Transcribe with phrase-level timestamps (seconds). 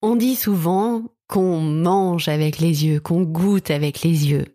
[0.00, 4.46] On dit souvent qu'on mange avec les yeux, qu'on goûte avec les yeux.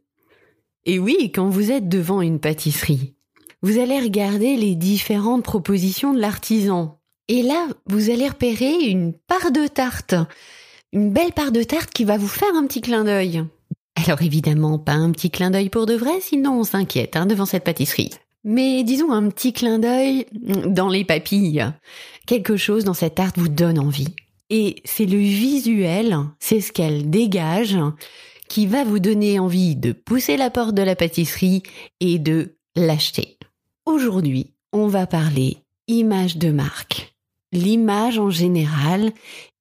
[0.85, 3.15] Et oui, quand vous êtes devant une pâtisserie,
[3.61, 6.99] vous allez regarder les différentes propositions de l'artisan.
[7.27, 10.15] Et là, vous allez repérer une part de tarte.
[10.93, 13.43] Une belle part de tarte qui va vous faire un petit clin d'œil.
[13.95, 17.45] Alors évidemment, pas un petit clin d'œil pour de vrai, sinon on s'inquiète hein, devant
[17.45, 18.11] cette pâtisserie.
[18.45, 21.65] Mais disons un petit clin d'œil dans les papilles.
[22.27, 24.15] Quelque chose dans cette tarte vous donne envie.
[24.55, 27.75] Et c'est le visuel, c'est ce qu'elle dégage,
[28.47, 31.63] qui va vous donner envie de pousser la porte de la pâtisserie
[31.99, 33.39] et de l'acheter.
[33.87, 37.15] Aujourd'hui, on va parler image de marque.
[37.51, 39.11] L'image en général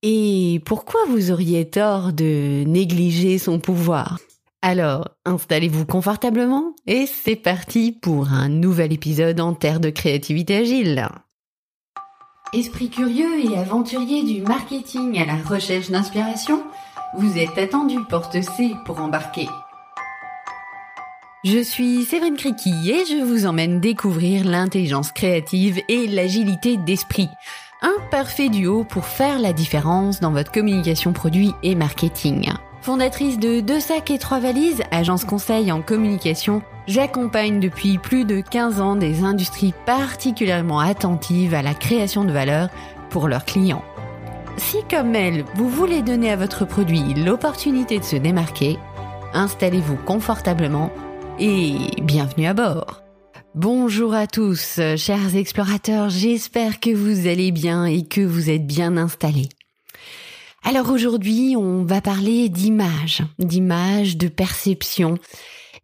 [0.03, 4.19] et pourquoi vous auriez tort de négliger son pouvoir?
[4.61, 11.09] Alors, installez-vous confortablement et c'est parti pour un nouvel épisode en terre de créativité agile.
[12.55, 16.62] Esprit curieux et aventurier du marketing à la recherche d'inspiration,
[17.16, 19.48] vous êtes attendu porte C pour embarquer.
[21.44, 27.31] Je suis Séverine Criqui et je vous emmène découvrir l'intelligence créative et l'agilité d'esprit.
[27.81, 32.53] Un parfait duo pour faire la différence dans votre communication produit et marketing.
[32.83, 38.41] Fondatrice de Deux sacs et trois valises, agence conseil en communication, j'accompagne depuis plus de
[38.41, 42.70] 15 ans des industries particulièrement attentives à la création de valeur
[43.08, 43.84] pour leurs clients.
[44.56, 48.80] Si comme elle, vous voulez donner à votre produit l'opportunité de se démarquer,
[49.33, 50.91] installez-vous confortablement
[51.38, 53.05] et bienvenue à bord.
[53.55, 58.97] Bonjour à tous, chers explorateurs, j'espère que vous allez bien et que vous êtes bien
[58.97, 59.50] installés.
[60.65, 65.19] Alors aujourd'hui, on va parler d'image, d'image, de perception.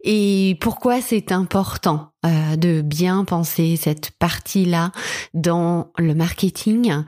[0.05, 4.93] Et pourquoi c'est important euh, de bien penser cette partie-là
[5.35, 7.03] dans le marketing?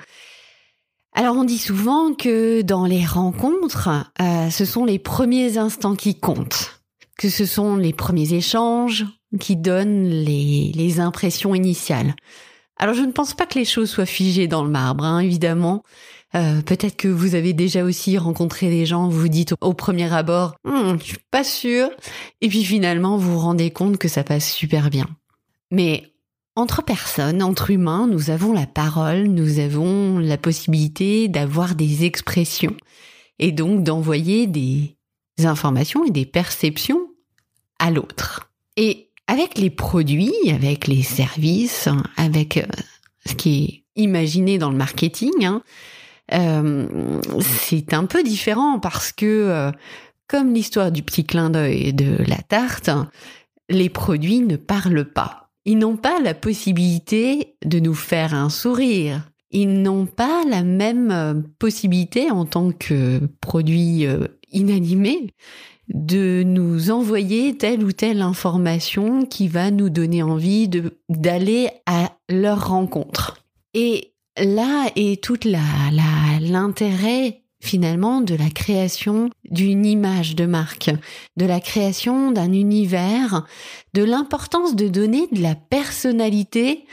[1.13, 3.89] Alors on dit souvent que dans les rencontres,
[4.21, 6.83] euh, ce sont les premiers instants qui comptent,
[7.19, 9.07] que ce sont les premiers échanges
[9.39, 12.17] qui donnent les, les impressions initiales.
[12.77, 15.85] Alors je ne pense pas que les choses soient figées dans le marbre, hein, évidemment.
[16.35, 20.55] Euh, peut-être que vous avez déjà aussi rencontré des gens, vous dites au, premier abord,
[20.65, 21.91] hm, je suis pas sûre,
[22.41, 25.09] et puis finalement vous vous rendez compte que ça passe super bien.
[25.73, 26.13] Mais
[26.55, 32.77] entre personnes, entre humains, nous avons la parole, nous avons la possibilité d'avoir des expressions
[33.39, 34.97] et donc d'envoyer des
[35.45, 37.09] informations et des perceptions
[37.79, 38.53] à l'autre.
[38.77, 42.67] Et avec les produits, avec les services, avec euh,
[43.27, 45.63] ce qui est imaginé dans le marketing, hein,
[46.31, 49.73] c'est un peu différent parce que, euh,
[50.29, 52.91] comme l'histoire du petit clin d'œil et de la tarte,
[53.69, 55.51] les produits ne parlent pas.
[55.65, 59.29] Ils n'ont pas la possibilité de nous faire un sourire.
[59.51, 64.07] Ils n'ont pas la même euh, possibilité en tant que produit
[64.53, 65.35] inanimé
[65.93, 70.69] de nous envoyer telle ou telle information qui va nous donner envie
[71.09, 73.45] d'aller à leur rencontre.
[73.75, 75.61] Et là est toute la,
[76.41, 80.91] l'intérêt finalement de la création d'une image de marque,
[81.37, 83.45] de la création d'un univers,
[83.93, 86.87] de l'importance de donner de la personnalité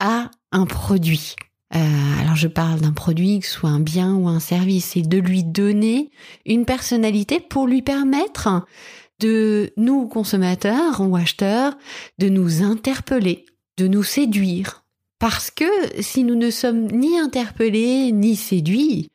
[0.00, 1.34] à un produit.
[1.74, 5.02] Euh, alors je parle d'un produit, que ce soit un bien ou un service, et
[5.02, 6.10] de lui donner
[6.44, 8.66] une personnalité pour lui permettre
[9.20, 11.74] de nous, consommateurs ou acheteurs,
[12.18, 13.46] de nous interpeller,
[13.78, 14.81] de nous séduire,
[15.22, 15.64] parce que
[16.00, 19.08] si nous ne sommes ni interpellés ni séduits,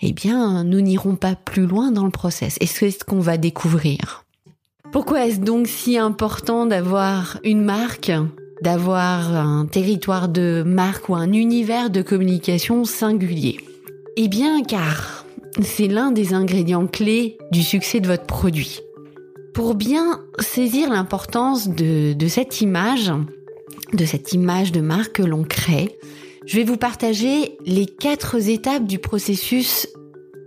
[0.00, 2.56] eh bien, nous n'irons pas plus loin dans le process.
[2.60, 4.24] Et c'est ce qu'on va découvrir.
[4.90, 8.10] Pourquoi est-ce donc si important d'avoir une marque,
[8.60, 13.60] d'avoir un territoire de marque ou un univers de communication singulier?
[14.16, 15.24] Eh bien, car
[15.62, 18.80] c'est l'un des ingrédients clés du succès de votre produit.
[19.54, 23.12] Pour bien saisir l'importance de, de cette image,
[23.92, 25.98] de cette image de marque que l'on crée,
[26.46, 29.86] je vais vous partager les quatre étapes du processus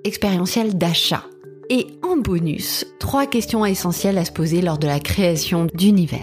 [0.04, 1.26] expérientiel d'achat.
[1.70, 6.20] Et en bonus, trois questions essentielles à se poser lors de la création d'univers.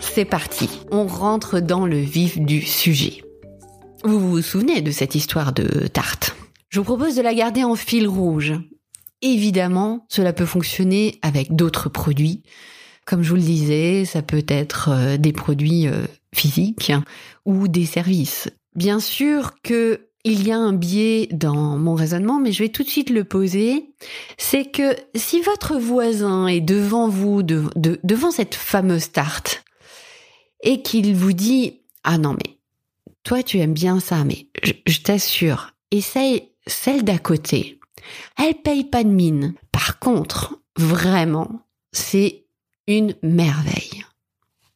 [0.00, 3.22] C'est parti, on rentre dans le vif du sujet.
[4.04, 6.36] Vous vous souvenez de cette histoire de tarte?
[6.68, 8.54] Je vous propose de la garder en fil rouge.
[9.20, 12.42] Évidemment, cela peut fonctionner avec d'autres produits.
[13.12, 16.90] Comme je vous le disais, ça peut être euh, des produits euh, physiques
[17.44, 18.48] ou des services.
[18.74, 22.82] Bien sûr que il y a un biais dans mon raisonnement, mais je vais tout
[22.82, 23.90] de suite le poser.
[24.38, 29.62] C'est que si votre voisin est devant vous, devant cette fameuse tarte,
[30.62, 32.56] et qu'il vous dit ah non mais
[33.24, 37.78] toi tu aimes bien ça, mais je, je t'assure, essaye celle d'à côté.
[38.38, 39.52] Elle paye pas de mine.
[39.70, 41.60] Par contre, vraiment,
[41.92, 42.42] c'est
[42.86, 44.04] une merveille.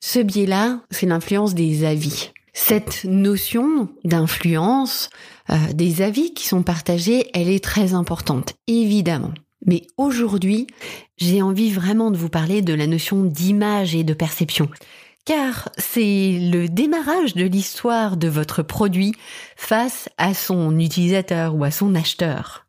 [0.00, 2.30] Ce biais-là, c'est l'influence des avis.
[2.52, 5.10] Cette notion d'influence,
[5.50, 9.34] euh, des avis qui sont partagés, elle est très importante, évidemment.
[9.66, 10.66] Mais aujourd'hui,
[11.18, 14.70] j'ai envie vraiment de vous parler de la notion d'image et de perception.
[15.24, 19.12] Car c'est le démarrage de l'histoire de votre produit
[19.56, 22.65] face à son utilisateur ou à son acheteur.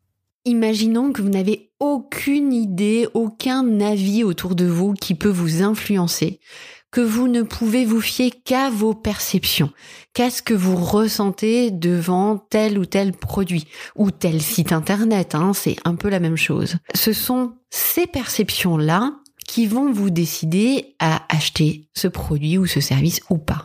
[0.48, 6.40] Imaginons que vous n'avez aucune idée, aucun avis autour de vous qui peut vous influencer,
[6.90, 9.70] que vous ne pouvez vous fier qu'à vos perceptions,
[10.14, 15.52] qu'à ce que vous ressentez devant tel ou tel produit ou tel site internet, hein,
[15.52, 16.76] c'est un peu la même chose.
[16.94, 19.16] Ce sont ces perceptions-là
[19.46, 23.60] qui vont vous décider à acheter ce produit ou ce service ou pas.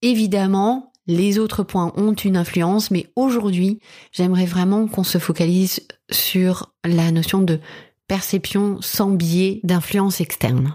[0.00, 3.80] Évidemment, les autres points ont une influence, mais aujourd'hui,
[4.12, 5.80] j'aimerais vraiment qu'on se focalise
[6.10, 7.58] sur la notion de
[8.06, 10.74] perception sans biais d'influence externe.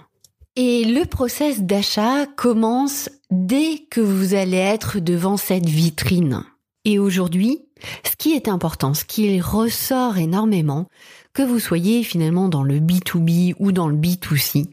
[0.57, 6.43] Et le process d'achat commence dès que vous allez être devant cette vitrine.
[6.83, 7.61] Et aujourd'hui,
[8.03, 10.87] ce qui est important, ce qui ressort énormément,
[11.33, 14.67] que vous soyez finalement dans le B2B ou dans le B2C,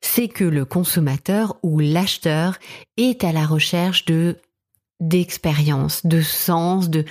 [0.00, 2.58] c'est que le consommateur ou l'acheteur
[2.96, 4.36] est à la recherche de
[5.00, 7.04] d'expérience, de sens, de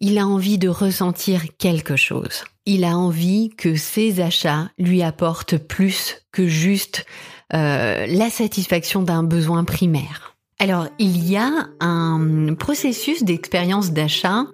[0.00, 2.44] il a envie de ressentir quelque chose.
[2.66, 7.04] Il a envie que ses achats lui apportent plus que juste
[7.52, 10.36] euh, la satisfaction d'un besoin primaire.
[10.58, 11.50] Alors, il y a
[11.80, 14.44] un processus d'expérience d'achat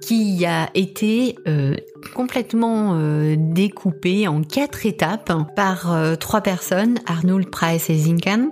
[0.00, 1.74] qui a été euh,
[2.14, 8.50] complètement euh, découpé en quatre étapes par trois personnes, Arnold, Price et Zinkan,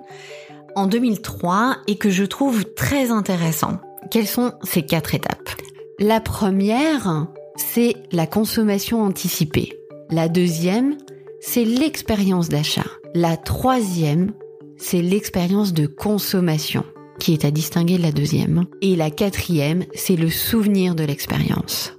[0.75, 3.79] en 2003 et que je trouve très intéressant.
[4.11, 5.51] Quelles sont ces quatre étapes?
[5.99, 7.27] La première,
[7.57, 9.73] c'est la consommation anticipée.
[10.11, 10.97] La deuxième,
[11.41, 12.87] c'est l'expérience d'achat.
[13.15, 14.33] La troisième,
[14.77, 16.85] c'est l'expérience de consommation,
[17.19, 18.67] qui est à distinguer de la deuxième.
[18.81, 21.95] Et la quatrième, c'est le souvenir de l'expérience.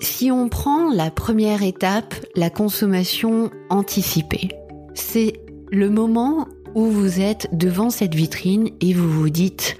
[0.00, 4.48] Si on prend la première étape, la consommation anticipée,
[4.94, 5.34] c'est
[5.70, 9.76] le moment où vous êtes devant cette vitrine et vous vous dites,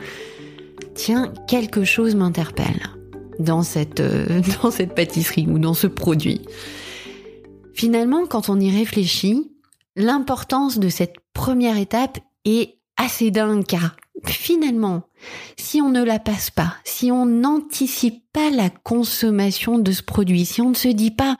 [0.94, 2.82] tiens, quelque chose m'interpelle
[3.38, 6.42] dans cette, euh, dans cette pâtisserie ou dans ce produit.
[7.74, 9.50] Finalement, quand on y réfléchit,
[9.96, 15.02] l'importance de cette première étape est assez dingue car finalement,
[15.56, 20.44] si on ne la passe pas, si on n'anticipe pas la consommation de ce produit,
[20.44, 21.36] si on ne se dit pas,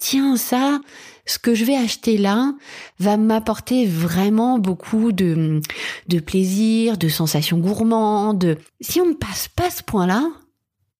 [0.00, 0.80] tiens, ça,
[1.26, 2.52] ce que je vais acheter là
[2.98, 5.60] va m'apporter vraiment beaucoup de,
[6.08, 8.58] de plaisir, de sensations gourmandes.
[8.80, 10.28] Si on ne passe pas ce point-là,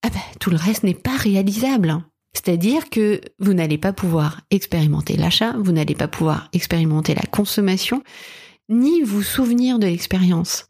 [0.03, 1.99] ah ben, tout le reste n'est pas réalisable.
[2.33, 8.05] C'est-à-dire que vous n'allez pas pouvoir expérimenter l'achat, vous n'allez pas pouvoir expérimenter la consommation,
[8.69, 10.67] ni vous souvenir de l'expérience.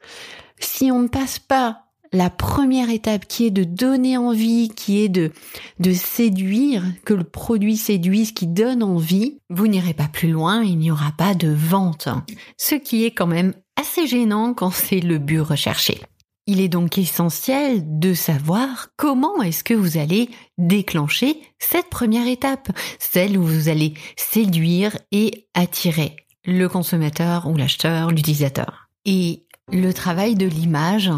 [0.58, 5.08] Si on ne passe pas la première étape qui est de donner envie, qui est
[5.08, 5.32] de,
[5.78, 10.78] de séduire, que le produit séduise, qui donne envie, vous n'irez pas plus loin, il
[10.78, 12.08] n'y aura pas de vente.
[12.56, 16.00] Ce qui est quand même assez gênant quand c'est le but recherché.
[16.46, 22.70] Il est donc essentiel de savoir comment est-ce que vous allez déclencher cette première étape,
[22.98, 28.88] celle où vous allez séduire et attirer le consommateur ou l'acheteur, l'utilisateur.
[29.04, 31.10] Et le travail de l'image,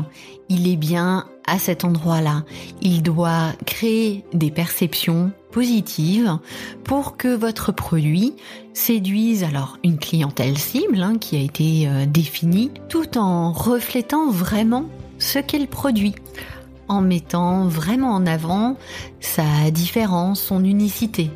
[0.49, 2.44] il est bien à cet endroit-là.
[2.80, 6.38] Il doit créer des perceptions positives
[6.85, 8.35] pour que votre produit
[8.75, 14.87] séduise alors une clientèle cible hein, qui a été euh, définie tout en reflétant vraiment
[15.18, 16.14] ce qu'elle produit,
[16.88, 18.76] en mettant vraiment en avant
[19.21, 21.30] sa différence, son unicité.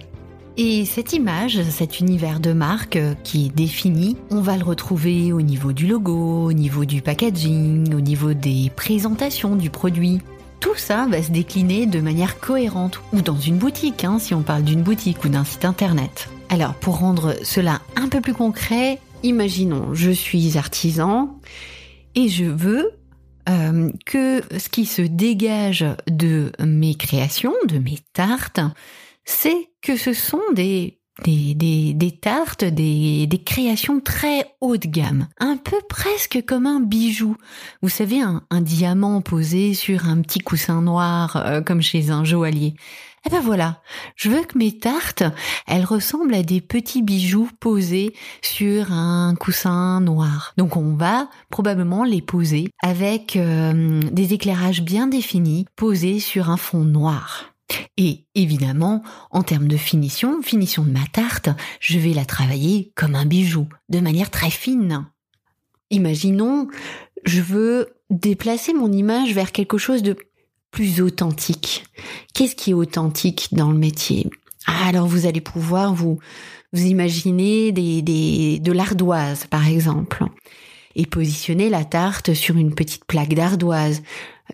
[0.59, 5.43] Et cette image, cet univers de marque qui est défini, on va le retrouver au
[5.43, 10.23] niveau du logo, au niveau du packaging, au niveau des présentations du produit.
[10.61, 14.41] Tout ça va se décliner de manière cohérente ou dans une boutique, hein, si on
[14.41, 16.31] parle d'une boutique ou d'un site internet.
[16.49, 21.39] Alors pour rendre cela un peu plus concret, imaginons, je suis artisan
[22.15, 22.93] et je veux
[23.51, 28.61] euh, que ce qui se dégage de mes créations, de mes tartes,
[29.27, 34.87] c'est que ce sont des des, des, des, tartes, des, des créations très haut de
[34.87, 37.37] gamme, un peu presque comme un bijou.
[37.83, 42.75] Vous savez, un, diamant posé sur un petit coussin noir, euh, comme chez un joaillier.
[43.27, 43.83] Eh ben voilà,
[44.15, 45.25] je veux que mes tartes,
[45.67, 50.53] elles ressemblent à des petits bijoux posés sur un coussin noir.
[50.57, 56.57] Donc on va probablement les poser avec euh, des éclairages bien définis, posés sur un
[56.57, 57.56] fond noir.
[57.97, 61.49] Et évidemment, en termes de finition, finition de ma tarte,
[61.81, 65.07] je vais la travailler comme un bijou, de manière très fine.
[65.91, 66.69] Imaginons,
[67.25, 70.17] je veux déplacer mon image vers quelque chose de
[70.71, 71.85] plus authentique.
[72.35, 74.29] Qu'est-ce qui est authentique dans le métier?
[74.67, 76.19] Ah, Alors vous allez pouvoir vous,
[76.73, 80.25] imaginer de l'ardoise, par exemple,
[80.95, 84.03] et positionner la tarte sur une petite plaque d'ardoise.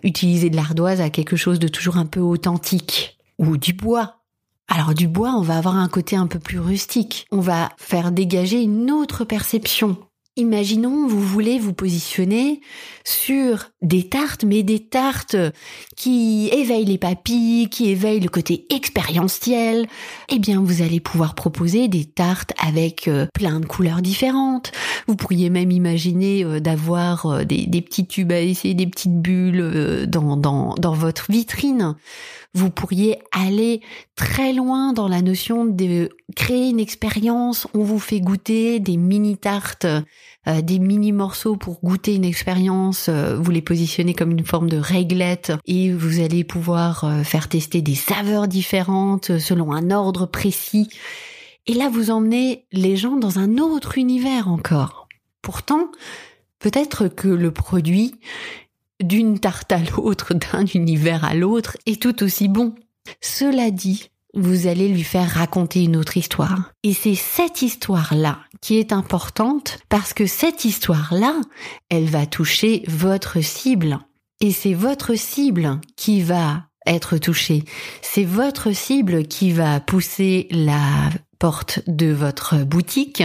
[0.01, 3.17] Utiliser de l'ardoise à quelque chose de toujours un peu authentique.
[3.37, 4.21] Ou du bois.
[4.67, 7.27] Alors du bois, on va avoir un côté un peu plus rustique.
[7.31, 9.97] On va faire dégager une autre perception
[10.35, 12.59] Imaginons, vous voulez vous positionner
[13.03, 15.35] sur des tartes, mais des tartes
[15.95, 19.85] qui éveillent les papilles, qui éveillent le côté expérientiel.
[20.29, 24.71] Eh bien, vous allez pouvoir proposer des tartes avec euh, plein de couleurs différentes.
[25.05, 30.07] Vous pourriez même imaginer euh, d'avoir euh, des, petits tubes à essayer, des petites bulles
[30.07, 31.95] dans, votre vitrine.
[32.55, 33.81] Vous pourriez aller
[34.15, 37.67] très loin dans la notion de créer une expérience.
[37.73, 39.85] On vous fait goûter des mini tartes,
[40.47, 43.07] euh, des mini morceaux pour goûter une expérience.
[43.09, 47.47] Euh, vous les positionnez comme une forme de réglette et vous allez pouvoir euh, faire
[47.47, 50.89] tester des saveurs différentes selon un ordre précis.
[51.65, 55.07] Et là, vous emmenez les gens dans un autre univers encore.
[55.41, 55.91] Pourtant,
[56.59, 58.15] peut-être que le produit,
[59.01, 62.75] d'une tarte à l'autre, d'un univers à l'autre, est tout aussi bon.
[63.21, 66.71] Cela dit, vous allez lui faire raconter une autre histoire.
[66.83, 71.39] Et c'est cette histoire-là qui est importante parce que cette histoire-là,
[71.89, 73.99] elle va toucher votre cible.
[74.41, 77.63] Et c'est votre cible qui va être touchée.
[78.01, 81.09] C'est votre cible qui va pousser la
[81.39, 83.23] porte de votre boutique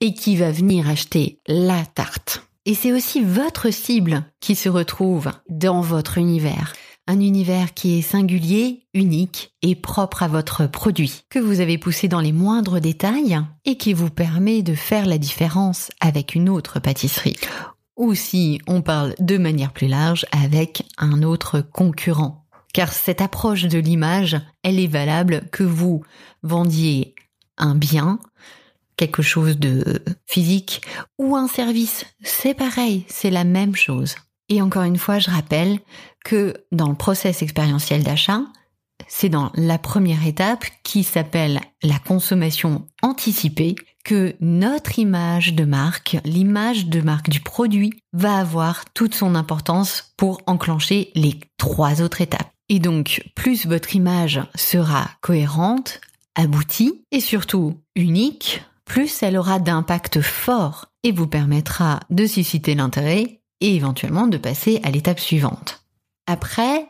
[0.00, 2.46] et qui va venir acheter la tarte.
[2.66, 6.72] Et c'est aussi votre cible qui se retrouve dans votre univers.
[7.06, 12.08] Un univers qui est singulier, unique et propre à votre produit, que vous avez poussé
[12.08, 16.80] dans les moindres détails et qui vous permet de faire la différence avec une autre
[16.80, 17.36] pâtisserie.
[17.98, 22.46] Ou si on parle de manière plus large avec un autre concurrent.
[22.72, 26.02] Car cette approche de l'image, elle est valable que vous
[26.42, 27.14] vendiez
[27.58, 28.18] un bien,
[28.96, 30.80] quelque chose de physique
[31.18, 32.06] ou un service.
[32.22, 34.14] C'est pareil, c'est la même chose.
[34.48, 35.78] Et encore une fois, je rappelle
[36.24, 38.40] que dans le process expérientiel d'achat,
[39.06, 46.18] c'est dans la première étape qui s'appelle la consommation anticipée que notre image de marque,
[46.24, 52.20] l'image de marque du produit, va avoir toute son importance pour enclencher les trois autres
[52.20, 52.50] étapes.
[52.68, 56.00] Et donc, plus votre image sera cohérente,
[56.34, 63.40] aboutie et surtout unique, plus elle aura d'impact fort et vous permettra de susciter l'intérêt
[63.60, 65.83] et éventuellement de passer à l'étape suivante.
[66.26, 66.86] Après,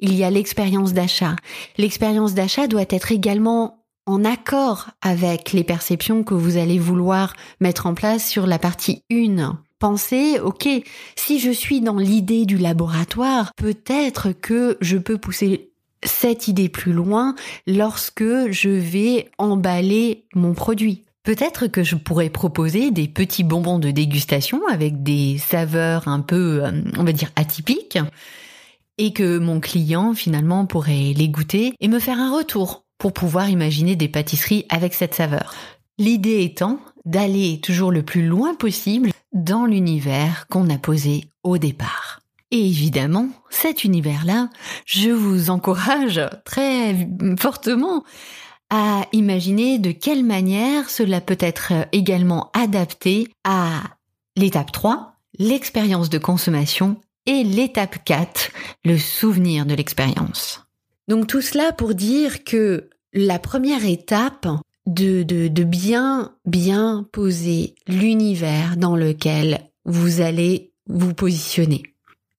[0.00, 1.36] il y a l'expérience d'achat.
[1.78, 7.86] L'expérience d'achat doit être également en accord avec les perceptions que vous allez vouloir mettre
[7.86, 9.58] en place sur la partie 1.
[9.78, 10.68] Pensez, ok,
[11.16, 15.70] si je suis dans l'idée du laboratoire, peut-être que je peux pousser
[16.02, 17.34] cette idée plus loin
[17.66, 21.02] lorsque je vais emballer mon produit.
[21.22, 26.62] Peut-être que je pourrais proposer des petits bonbons de dégustation avec des saveurs un peu,
[26.62, 27.98] euh, on va dire, atypiques,
[28.98, 33.48] et que mon client finalement pourrait les goûter et me faire un retour pour pouvoir
[33.48, 35.54] imaginer des pâtisseries avec cette saveur.
[35.98, 42.20] L'idée étant d'aller toujours le plus loin possible dans l'univers qu'on a posé au départ.
[42.50, 44.48] Et évidemment, cet univers-là,
[44.86, 47.08] je vous encourage très
[47.38, 48.04] fortement
[48.70, 53.82] à imaginer de quelle manière cela peut être également adapté à
[54.36, 56.96] l'étape 3, l'expérience de consommation,
[57.26, 58.50] et l'étape 4,
[58.84, 60.64] le souvenir de l'expérience.
[61.08, 64.46] Donc tout cela pour dire que la première étape
[64.86, 71.82] de, bien, bien poser l'univers dans lequel vous allez vous positionner.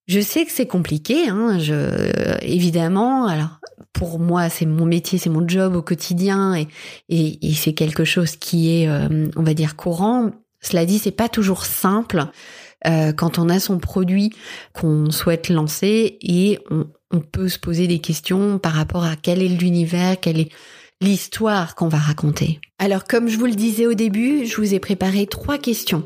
[0.06, 3.26] Je sais que c'est compliqué, hein, je, évidemment.
[3.26, 3.58] Alors,
[3.92, 6.68] pour moi, c'est mon métier, c'est mon job au quotidien, et,
[7.08, 10.30] et, c'est quelque chose qui est, euh, on va dire, courant.
[10.60, 12.26] Cela dit, c'est pas toujours simple
[12.86, 14.32] euh, quand on a son produit
[14.72, 16.86] qu'on souhaite lancer et on,
[17.32, 20.50] peut se poser des questions par rapport à quel est l'univers, quelle est
[21.00, 22.60] l'histoire qu'on va raconter.
[22.78, 26.04] Alors, comme je vous le disais au début, je vous ai préparé trois questions.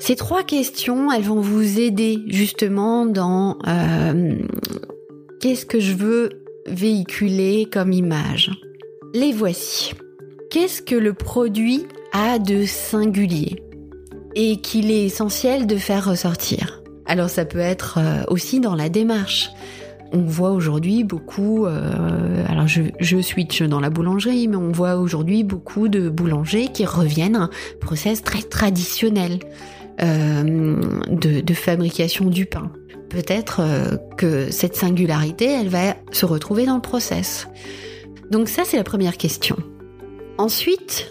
[0.00, 4.38] Ces trois questions, elles vont vous aider justement dans euh,
[5.40, 8.50] qu'est-ce que je veux véhiculer comme image.
[9.14, 9.92] Les voici.
[10.50, 13.69] Qu'est-ce que le produit a de singulier?
[14.34, 18.88] Et qu'il est essentiel de faire ressortir Alors ça peut être euh, aussi dans la
[18.88, 19.50] démarche.
[20.12, 24.96] on voit aujourd'hui beaucoup, euh, alors je, je switch dans la boulangerie, mais on voit
[24.96, 29.38] aujourd'hui beaucoup de boulangers qui reviennent à un process très traditionnel
[30.02, 30.76] euh,
[31.10, 32.70] de, fabrication du pain.
[33.10, 33.60] Peut-être
[34.16, 37.48] que cette singularité, elle va se retrouver dans le process.
[38.30, 39.56] Donc ça, c'est la première question.
[40.38, 41.10] Ensuite,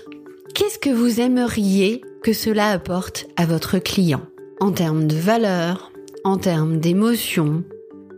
[0.56, 4.22] qu'est-ce que vous aimeriez que cela apporte à votre client
[4.60, 5.92] en termes de valeur,
[6.24, 7.64] en termes d'émotion,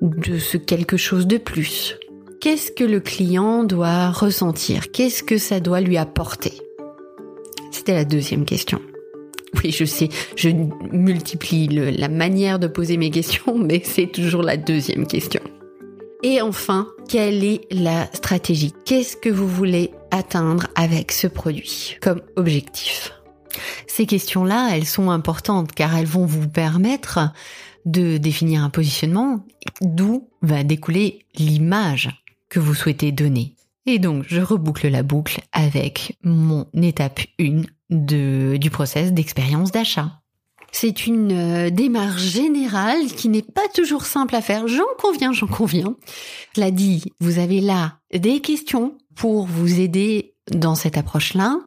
[0.01, 1.97] de ce quelque chose de plus.
[2.39, 4.91] Qu'est-ce que le client doit ressentir?
[4.91, 6.53] Qu'est-ce que ça doit lui apporter?
[7.69, 8.81] C'était la deuxième question.
[9.63, 10.49] Oui, je sais, je
[10.91, 15.41] multiplie la manière de poser mes questions, mais c'est toujours la deuxième question.
[16.23, 18.73] Et enfin, quelle est la stratégie?
[18.85, 23.11] Qu'est-ce que vous voulez atteindre avec ce produit comme objectif?
[23.87, 27.19] Ces questions-là, elles sont importantes car elles vont vous permettre
[27.85, 29.45] de définir un positionnement,
[29.81, 32.09] d'où va découler l'image
[32.49, 33.55] que vous souhaitez donner.
[33.85, 40.21] Et donc, je reboucle la boucle avec mon étape 1 de, du process d'expérience d'achat.
[40.71, 45.47] C'est une euh, démarche générale qui n'est pas toujours simple à faire, j'en conviens, j'en
[45.47, 45.95] conviens.
[46.55, 51.57] Cela dit, vous avez là des questions pour vous aider dans cette approche-là.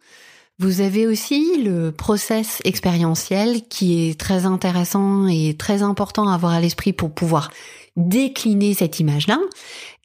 [0.61, 6.53] Vous avez aussi le process expérientiel qui est très intéressant et très important à avoir
[6.53, 7.51] à l'esprit pour pouvoir
[7.97, 9.39] décliner cette image-là.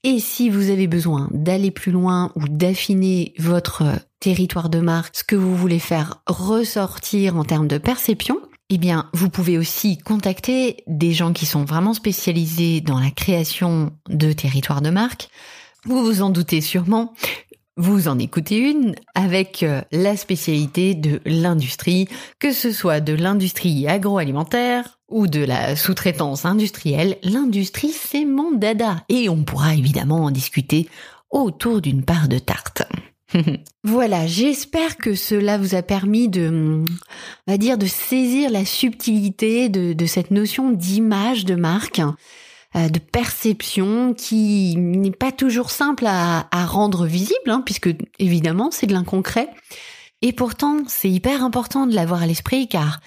[0.03, 3.83] Et si vous avez besoin d'aller plus loin ou d'affiner votre
[4.19, 8.39] territoire de marque, ce que vous voulez faire ressortir en termes de perception,
[8.71, 13.91] eh bien, vous pouvez aussi contacter des gens qui sont vraiment spécialisés dans la création
[14.07, 15.29] de territoires de marque.
[15.85, 17.13] Vous vous en doutez sûrement,
[17.79, 23.87] vous en écoutez une avec euh, la spécialité de l'industrie, que ce soit de l'industrie
[23.87, 27.15] agroalimentaire ou de la sous-traitance industrielle.
[27.23, 29.05] L'industrie, c'est mon dada.
[29.07, 30.89] Et on pourra évidemment en discuter
[31.29, 32.83] autour d'une part de tarte.
[33.85, 36.83] voilà, j'espère que cela vous a permis de,
[37.47, 42.01] va dire, de saisir la subtilité de cette notion d'image de marque.
[42.75, 48.85] Euh, de perception qui n'est pas toujours simple à, rendre visible, hein, puisque évidemment c'est
[48.85, 49.49] de l'inconcret.
[50.21, 52.99] Et pourtant, c'est hyper important de l'avoir à l'esprit car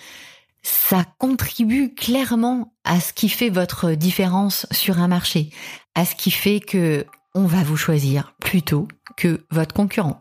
[0.63, 5.51] ça contribue clairement à ce qui fait votre différence sur un marché,
[5.95, 10.19] à ce qui fait que on va vous choisir plutôt que votre concurrent.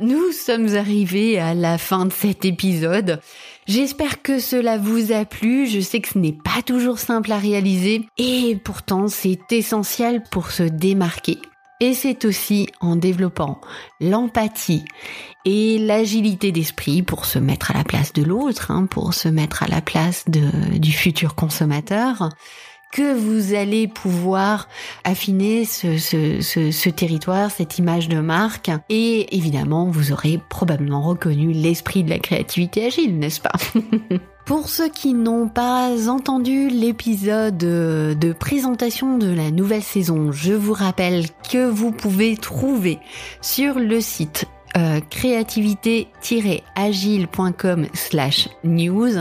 [0.00, 3.20] Nous sommes arrivés à la fin de cet épisode.
[3.68, 5.68] J'espère que cela vous a plu.
[5.68, 10.50] Je sais que ce n'est pas toujours simple à réaliser et pourtant c'est essentiel pour
[10.50, 11.38] se démarquer.
[11.78, 13.60] Et c'est aussi en développant
[14.00, 14.84] l'empathie
[15.44, 19.62] et l'agilité d'esprit pour se mettre à la place de l'autre, hein, pour se mettre
[19.62, 22.30] à la place du futur consommateur,
[22.94, 24.68] que vous allez pouvoir
[25.02, 28.70] affiner ce, territoire, cette image de marque.
[28.88, 33.50] Et évidemment, vous aurez probablement reconnu l'esprit de la créativité agile, n'est-ce pas?
[34.46, 40.74] Pour ceux qui n'ont pas entendu l'épisode de présentation de la nouvelle saison, je vous
[40.74, 43.00] rappelle que vous pouvez trouver
[43.40, 44.44] sur le site
[44.76, 49.14] euh, créativité-agile.com slash news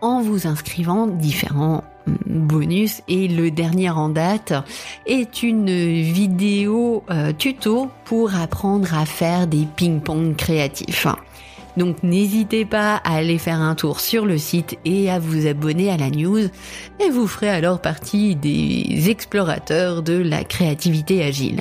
[0.00, 4.52] en vous inscrivant différents bonus et le dernier en date
[5.06, 11.06] est une vidéo euh, tuto pour apprendre à faire des ping-pong créatifs.
[11.76, 15.90] Donc n'hésitez pas à aller faire un tour sur le site et à vous abonner
[15.90, 16.48] à la news
[17.00, 21.60] et vous ferez alors partie des explorateurs de la créativité agile.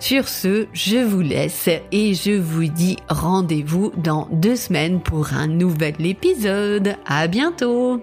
[0.00, 5.48] Sur ce, je vous laisse et je vous dis rendez-vous dans deux semaines pour un
[5.48, 6.94] nouvel épisode.
[7.04, 8.00] À bientôt!